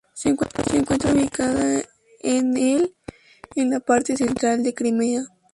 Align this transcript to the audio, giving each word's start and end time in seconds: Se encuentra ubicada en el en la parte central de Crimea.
Se 0.15 0.29
encuentra 0.29 1.13
ubicada 1.13 1.83
en 2.21 2.57
el 2.57 2.95
en 3.55 3.69
la 3.69 3.79
parte 3.81 4.17
central 4.17 4.63
de 4.63 4.73
Crimea. 4.73 5.25